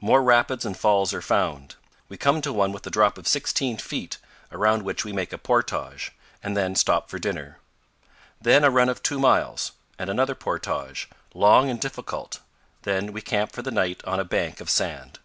[0.00, 1.74] More rapids and falls are found.
[2.08, 4.16] We come to one with a drop of sixteen feet,
[4.50, 6.10] around which we make a portage,
[6.42, 7.58] and then stop for dinner.
[8.40, 12.40] Then a run of two miles, and another portage, long and difficult;
[12.84, 15.18] then we camp for the night on a bank of sand.